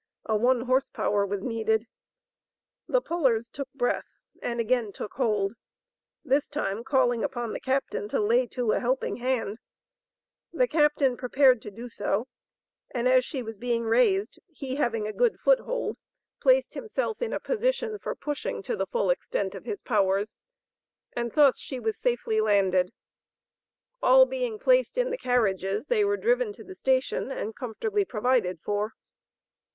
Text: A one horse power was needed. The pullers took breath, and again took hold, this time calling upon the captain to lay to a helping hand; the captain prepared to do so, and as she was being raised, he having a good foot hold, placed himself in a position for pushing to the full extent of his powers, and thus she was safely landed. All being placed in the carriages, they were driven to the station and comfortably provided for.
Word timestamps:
A 0.25 0.35
one 0.35 0.61
horse 0.61 0.89
power 0.89 1.27
was 1.27 1.43
needed. 1.43 1.85
The 2.87 3.01
pullers 3.01 3.47
took 3.47 3.71
breath, 3.73 4.07
and 4.41 4.59
again 4.59 4.91
took 4.91 5.13
hold, 5.13 5.53
this 6.25 6.49
time 6.49 6.83
calling 6.83 7.23
upon 7.23 7.53
the 7.53 7.59
captain 7.59 8.07
to 8.09 8.19
lay 8.19 8.47
to 8.47 8.71
a 8.71 8.79
helping 8.79 9.17
hand; 9.17 9.59
the 10.51 10.67
captain 10.67 11.17
prepared 11.17 11.61
to 11.61 11.69
do 11.69 11.87
so, 11.87 12.27
and 12.89 13.07
as 13.07 13.23
she 13.23 13.43
was 13.43 13.59
being 13.59 13.83
raised, 13.83 14.39
he 14.47 14.77
having 14.77 15.05
a 15.07 15.13
good 15.13 15.39
foot 15.39 15.59
hold, 15.59 15.97
placed 16.39 16.73
himself 16.73 17.21
in 17.21 17.31
a 17.31 17.39
position 17.39 17.99
for 17.99 18.15
pushing 18.15 18.63
to 18.63 18.75
the 18.75 18.87
full 18.87 19.11
extent 19.11 19.53
of 19.53 19.65
his 19.65 19.83
powers, 19.83 20.33
and 21.15 21.33
thus 21.33 21.59
she 21.59 21.79
was 21.79 21.95
safely 21.95 22.41
landed. 22.41 22.91
All 24.01 24.25
being 24.25 24.57
placed 24.57 24.97
in 24.97 25.11
the 25.11 25.17
carriages, 25.19 25.85
they 25.89 26.03
were 26.03 26.17
driven 26.17 26.53
to 26.53 26.63
the 26.63 26.73
station 26.73 27.31
and 27.31 27.55
comfortably 27.55 28.03
provided 28.03 28.59
for. 28.63 28.93